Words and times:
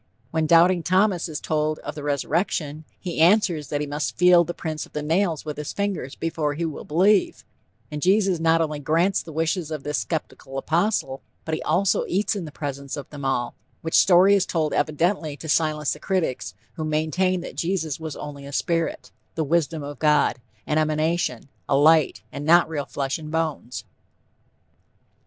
When 0.31 0.47
doubting 0.47 0.81
Thomas 0.81 1.29
is 1.29 1.39
told 1.39 1.77
of 1.77 1.93
the 1.93 2.01
resurrection, 2.01 2.85
he 2.99 3.19
answers 3.19 3.67
that 3.67 3.81
he 3.81 3.85
must 3.85 4.17
feel 4.17 4.43
the 4.43 4.51
prints 4.51 4.87
of 4.87 4.93
the 4.93 5.03
nails 5.03 5.45
with 5.45 5.57
his 5.57 5.73
fingers 5.73 6.15
before 6.15 6.55
he 6.55 6.65
will 6.65 6.85
believe, 6.85 7.45
and 7.91 8.01
Jesus 8.01 8.39
not 8.39 8.61
only 8.61 8.79
grants 8.79 9.21
the 9.21 9.31
wishes 9.31 9.69
of 9.69 9.83
this 9.83 9.99
skeptical 9.99 10.57
apostle, 10.57 11.21
but 11.45 11.53
he 11.53 11.61
also 11.61 12.03
eats 12.07 12.35
in 12.35 12.45
the 12.45 12.51
presence 12.51 12.97
of 12.97 13.07
them 13.11 13.23
all, 13.23 13.53
which 13.83 13.93
story 13.93 14.33
is 14.33 14.47
told 14.47 14.73
evidently 14.73 15.37
to 15.37 15.47
silence 15.47 15.93
the 15.93 15.99
critics 15.99 16.55
who 16.73 16.83
maintained 16.83 17.43
that 17.43 17.55
Jesus 17.55 17.99
was 17.99 18.15
only 18.15 18.43
a 18.47 18.51
spirit, 18.51 19.11
"the 19.35 19.43
Wisdom 19.43 19.83
of 19.83 19.99
God," 19.99 20.41
an 20.65 20.79
emanation, 20.79 21.47
a 21.69 21.77
light, 21.77 22.23
and 22.31 22.43
not 22.43 22.67
real 22.67 22.85
flesh 22.87 23.19
and 23.19 23.29
bones. 23.29 23.83